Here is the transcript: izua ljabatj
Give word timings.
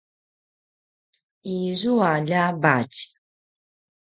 izua 1.57 2.09
ljabatj 2.27 2.99